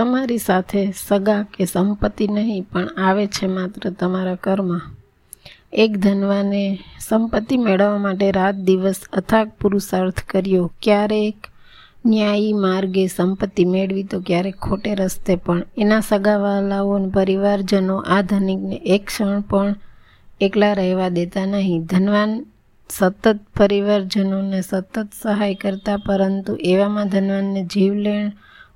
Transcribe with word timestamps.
તમારી 0.00 0.38
સાથે 0.38 0.92
સગા 0.96 1.42
કે 1.42 1.64
સંપત્તિ 1.64 2.26
નહીં, 2.26 2.64
પણ 2.72 2.88
આવે 2.96 3.26
છે 3.26 3.46
માત્ર 3.46 3.90
તમારા 3.90 4.34
કર્મ. 4.34 4.70
એક 5.72 5.98
ધનવાને 5.98 6.78
સંપત્તિ 7.08 7.56
મેળવવા 7.56 7.98
માટે 7.98 8.30
રાત 8.30 8.54
દિવસ 8.54 9.00
અથાગ 9.12 9.48
પુરુષાર્થ 9.60 10.20
કર્યો. 10.22 10.72
ક્યારેક 10.82 11.36
ન્યાયી 12.06 12.52
માર્ગે 12.52 13.06
સંપત્તિ 13.06 13.64
મેળવી 13.64 14.02
તો 14.02 14.20
ક્યારેક 14.20 14.56
ખોટે 14.56 14.94
રસ્તે 14.94 15.36
પણ. 15.36 15.62
એના 15.78 16.00
સગાવાલાઓ 16.00 17.10
પરિવારજનો 17.10 17.96
આ 18.06 18.22
ધનિકને 18.22 18.76
એક 18.84 19.06
ક્ષણ 19.06 19.40
પણ 19.40 19.74
એકલા 20.40 20.72
રહેવા 20.72 21.08
દેતા 21.08 21.46
નહીં. 21.46 21.82
ધનવાન 21.84 22.46
સતત 22.90 23.38
પરિવારજનોને 23.56 24.60
સતત 24.60 25.08
સહાય 25.22 25.54
કરતા, 25.54 25.96
પરંતુ 25.96 26.56
એવામાં 26.64 27.08
ધનવાનને 27.08 27.62
જીવલેણ 27.64 28.32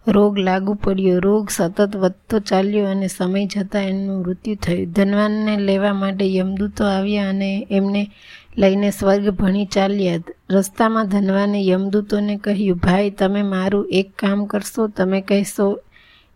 રોગ 0.06 0.38
લાગુ 0.38 0.74
પડ્યો. 0.74 1.18
રોગ 1.18 1.50
સતત 1.50 1.96
વધતો 1.96 2.38
ચાલ્યો 2.38 2.86
અને 2.86 3.08
સમય 3.08 3.46
જતાં 3.46 3.82
એમનું 3.82 4.20
મૃત્યુ 4.20 4.54
થયું. 4.54 4.92
ધનવાનને 4.92 5.56
લેવા 5.56 5.92
માટે 5.92 6.34
યમદૂતો 6.34 6.84
આવ્યા 6.84 7.28
અને 7.28 7.66
એમને 7.70 8.10
લઈને 8.58 8.90
સ્વર્ગ 8.90 9.30
ભણી 9.30 9.66
ચાલ્યા. 9.66 10.18
રસ્તામાં 10.50 11.08
ધનવાને 11.08 11.66
યમદૂતોને 11.66 12.36
કહ્યું, 12.36 12.78
ભાઈ, 12.78 13.10
તમે 13.10 13.42
મારું 13.42 13.88
એક 13.90 14.12
કામ 14.18 14.44
કરશો. 14.44 14.86
તમે 14.88 15.20
કહેશો, 15.20 15.80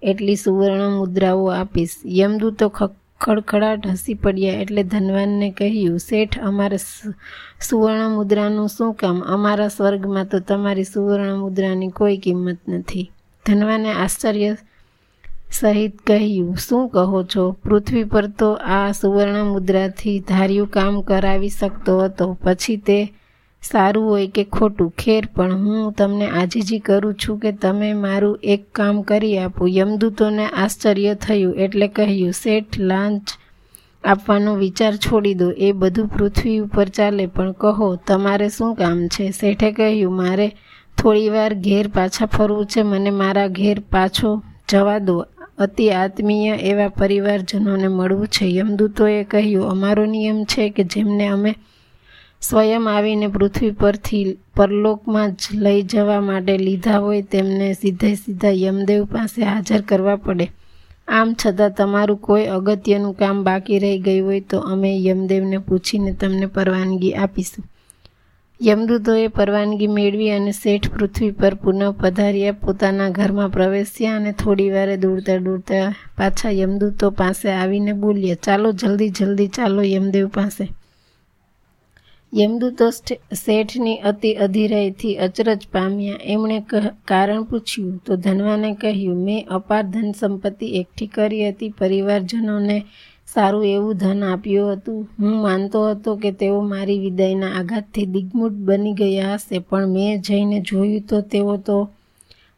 એટલી 0.03 0.37
સુવર્ણ 0.37 0.91
મુદ્રાઓ 0.91 1.47
આપીશ. 1.47 1.91
યમદૂતો 2.07 2.69
ખડખડાટ 2.69 3.87
હસી 3.87 4.15
પડ્યા 4.15 4.53
એટલે 4.53 4.83
ધનવાનને 4.83 5.51
કહ્યું, 5.51 5.99
શેઠ, 5.99 6.39
અમારે 6.39 6.77
સુવર્ણ 7.61 8.11
મુદ્રાનું 8.11 8.69
શું 8.69 8.95
કામ? 8.95 9.21
અમારા 9.21 9.69
સ્વર્ગમાં 9.69 10.27
તો 10.27 10.39
તમારી 10.39 10.85
સુવર્ણ 10.85 11.37
મુદ્રાની 11.37 11.89
કોઈ 11.89 12.19
કિંમત 12.19 12.59
નથી. 12.69 13.11
ધનવાને 13.49 13.93
આશ્ચર્ય 13.93 14.57
સહિત 15.53 16.03
કહ્યું, 16.07 16.57
શું 16.57 16.89
કહો 16.89 17.23
છો? 17.23 17.45
પૃથ્વી 17.65 18.05
પર 18.05 18.27
તો 18.27 18.53
આ 18.55 18.93
સુવર્ણ 18.93 19.45
મુદ્રાથી 19.45 20.19
ધાર્યું 20.21 20.71
કામ 20.71 21.01
કરાવી 21.01 21.49
શકતો 21.49 21.99
હતો. 22.01 22.37
પછી 22.43 22.77
તે 22.77 22.99
સારું 23.63 24.05
હોય 24.11 24.29
કે 24.29 24.45
ખોટું? 24.45 24.93
ખેર, 24.99 25.29
પણ 25.35 25.53
હું 25.53 25.93
તમને 25.93 26.29
આજીજી 26.29 26.79
કરું 26.79 27.15
છું 27.15 27.39
કે 27.39 27.53
તમે 27.53 27.93
મારું 27.93 28.39
એક 28.43 28.69
કામ 28.75 29.03
કરી 29.03 29.39
આપો. 29.39 29.67
યમદૂતોને 29.67 30.47
આશ્ચર્ય 30.47 31.15
થયું 31.15 31.55
એટલે 31.55 31.89
કહ્યું, 31.89 32.33
શેઠ, 32.33 32.79
લાંચ 32.79 33.23
આપવાનો 34.05 34.55
વિચાર 34.55 34.97
છોડી 34.97 35.35
દો. 35.35 35.51
એ 35.51 35.73
બધું 35.73 36.09
પૃથ્વી 36.09 36.59
ઉપર 36.59 36.89
ચાલે, 36.89 37.27
પણ 37.27 37.53
કહો, 37.53 37.97
તમારે 37.97 38.49
શું 38.49 38.75
કામ 38.75 39.09
છે? 39.09 39.31
શેઠે 39.31 39.73
કહ્યું, 39.73 40.17
મારે 40.17 40.49
થોડીવાર 40.99 41.55
ઘેર 41.55 41.89
પાછા 41.89 42.27
ફરવું 42.27 42.67
છે. 42.67 42.83
મને 42.83 43.11
મારા 43.11 43.47
ઘેર 43.47 43.81
પાછો 43.81 44.43
જવા 44.69 44.99
દો. 44.99 45.27
અતિ 45.59 45.91
આત્મીય 45.91 46.55
એવા 46.55 46.89
પરિવારજનોને 46.89 47.89
મળવું 47.89 48.27
છે. 48.27 48.55
યમદૂતોએ 48.55 49.25
કહ્યું, 49.25 49.71
અમારો 49.71 50.07
નિયમ 50.07 50.45
છે 50.45 50.71
કે 50.71 50.85
જેમને 50.85 51.29
અમે 51.29 51.55
સ્વયં 52.41 52.89
આવીને 52.89 53.27
પૃથ્વી 53.27 53.71
પરથી 53.71 54.39
પરલોકમાં 54.57 55.33
જ 55.33 55.39
લઈ 55.55 55.83
જવા 55.83 56.21
માટે 56.21 56.59
લીધા 56.59 56.99
હોય, 56.99 57.23
તેમને 57.23 57.73
સીધે 57.73 58.15
સીધા 58.15 58.49
યમદેવ 58.49 59.05
પાસે 59.05 59.43
હાજર 59.43 59.81
કરવા 59.81 60.17
પડે. 60.17 60.51
આમ 61.09 61.35
છતાં 61.35 61.71
તમારું 61.71 62.17
કોઈ 62.17 62.47
અગત્યનું 62.47 63.15
કામ 63.15 63.45
બાકી 63.45 63.79
રહી 63.79 63.99
ગયું 63.99 64.29
હોય 64.29 64.41
તો 64.41 64.59
અમે 64.59 64.99
યમદેવને 65.03 65.59
પૂછીને 65.59 66.13
તમને 66.13 66.47
પરવાનગી 66.47 67.15
આપીશું. 67.15 67.65
યમદૂતોએ 68.61 69.27
પરવાનગી 69.29 69.89
મેળવી 69.89 70.31
અને 70.31 70.53
શેઠ 70.53 70.87
પૃથ્વી 70.91 71.31
પર 71.31 71.55
પુનઃ 71.55 71.83
પધાર્યા. 72.01 72.53
પોતાના 72.53 73.11
ઘરમાં 73.11 73.51
પ્રવેશ્યા 73.51 74.17
અને 74.17 74.33
થોડી 74.33 74.71
વારે 74.71 74.97
દોડતા 74.97 75.37
દોડતા 75.39 75.95
પાછા 76.17 76.51
યમદૂતો 76.53 77.11
પાસે 77.11 77.49
આવીને 77.53 77.93
બોલ્યા, 77.93 78.35
ચાલો, 78.35 78.73
જલ્દી 78.73 79.11
જલ્દી 79.11 79.47
ચાલો 79.49 79.83
યમદેવ 79.83 80.27
પાસે. 80.29 80.67
યમદૂતો 82.33 82.89
શેઠની 83.43 83.97
અતિ 84.05 84.33
અધિરાયથી 84.47 85.15
અચરજ 85.17 85.63
પામ્યા. 85.73 86.19
એમણે 86.25 86.59
કારણ 87.05 87.45
પૂછ્યું, 87.45 87.95
તો 88.07 88.17
ધનવાને 88.17 88.73
કહ્યું, 88.75 89.21
મેં 89.25 89.47
અપાર 89.51 89.85
ધન 89.85 90.11
સંપત્તિ 90.13 90.75
એકઠી 90.81 91.07
કરી 91.07 91.49
હતી, 91.49 91.77
પરિવારજનોને 91.79 92.79
સારું 93.29 93.65
એવું 93.67 93.99
ધન 94.01 94.23
આપ્યું 94.27 94.73
હતું. 94.73 95.01
હું 95.19 95.35
માનતો 95.45 95.81
હતો 95.87 96.13
કે 96.23 96.31
તેઓ 96.41 96.59
મારી 96.73 96.99
વિદાયના 97.05 97.53
આઘાતથી 97.59 98.07
દિગ્મૂઢ 98.15 98.59
બની 98.69 98.97
ગયા 99.01 99.35
હશે, 99.35 99.59
પણ 99.69 99.95
મેં 99.95 100.23
જઈને 100.27 100.59
જોયું 100.69 101.07
તો 101.11 101.19
તેઓ 101.33 101.57
તો 101.69 101.79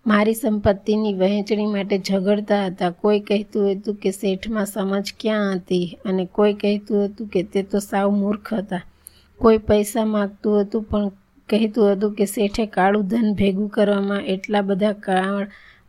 મારી 0.07 0.35
સંપત્તિની 0.35 1.15
વહેંચણી 1.21 1.73
માટે 1.73 1.97
ઝઘડતા 2.09 2.63
હતા. 2.67 2.93
કોઈ 3.03 3.21
કહેતું 3.29 3.67
હતું 3.71 3.97
કે 4.03 4.11
શેઠમાં 4.13 4.69
સમજ 4.69 5.07
ક્યાં 5.21 5.53
હતી 5.57 5.87
અને 6.09 6.25
કોઈ 6.37 6.55
કહેતું 6.63 7.03
હતું 7.07 7.33
કે 7.33 7.43
તે 7.53 7.61
તો 7.71 7.79
સાવ 7.81 8.09
મૂર્ખ 8.21 8.53
હતા. 8.61 8.83
કોઈ 9.41 9.61
પૈસા 9.69 10.07
માગતું 10.15 10.57
હતું, 10.61 10.89
પણ 10.91 11.11
કહેતું 11.49 11.93
હતું 11.93 12.17
કે 12.19 12.27
શેઠે 12.35 12.65
કાળું 12.77 13.07
ધન 13.11 13.29
ભેગું 13.39 13.71
કરવામાં 13.71 14.27
એટલા 14.35 14.67
બધા 14.69 14.97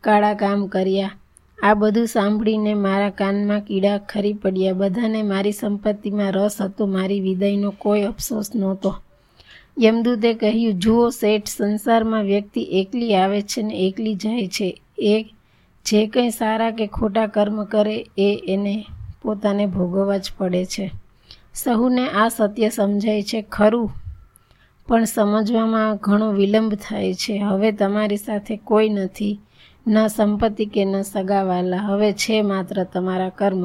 કાળા 0.03 0.36
કામ 0.36 0.62
કર્યા. 0.74 1.14
આ 1.62 1.74
બધું 1.74 2.08
સાંભળીને 2.08 2.74
મારા 2.74 3.10
કાનમાં 3.10 3.62
કીડા 3.62 3.98
ખરી 3.98 4.34
પડ્યા. 4.34 4.74
બધાને 4.74 5.22
મારી 5.22 5.52
સંપત્તિમાં 5.52 6.32
રસ 6.32 6.62
હતો, 6.62 6.86
મારી 6.86 7.20
વિદાયનો 7.20 7.72
કોઈ 7.78 8.02
અફસોસ 8.02 8.56
નહોતો. 8.56 8.96
યમદૂતે 9.82 10.34
કહ્યું, 10.34 10.74
જુઓ, 10.74 11.10
શેઠ, 11.10 11.48
સંસારમાં 11.48 12.24
વ્યક્તિ 12.24 12.62
એકલી 12.62 13.16
આવે 13.16 13.42
છે 13.42 13.62
ને 13.62 13.76
એકલી 13.76 14.16
જાય 14.16 14.48
છે. 14.48 14.82
એ 14.98 15.26
જે 15.86 16.08
કંઈ 16.08 16.30
સારા 16.30 16.72
કે 16.72 16.88
ખોટા 16.88 17.28
કર્મ 17.28 17.64
કરે, 17.64 18.06
એ 18.18 18.42
એને 18.48 18.86
પોતાને 19.22 19.66
ભોગવવા 19.66 20.18
જ 20.18 20.32
પડે 20.38 20.66
છે. 20.66 20.92
સહુને 21.54 22.10
આ 22.10 22.28
સત્ય 22.28 22.70
સમજાય 22.70 23.24
છે. 23.24 23.42
ખરું, 23.42 23.92
પણ 24.88 25.04
સમજવામાં 25.04 25.96
ઘણો 25.96 26.32
વિલંબ 26.32 26.74
થાય 26.74 27.14
છે. 27.14 27.38
હવે 27.38 27.72
તમારી 27.72 28.18
સાથે 28.18 28.58
કોઈ 28.58 28.90
નથી. 28.90 29.40
ન 29.86 29.96
સંપત્તિ 30.08 30.66
કે 30.66 30.84
ન 30.86 31.02
સગાવાલા 31.03 31.86
હવે 31.88 32.14
છે 32.14 32.42
માત્ર 32.42 32.78
તમારા 32.84 33.30
કર્મ. 33.30 33.64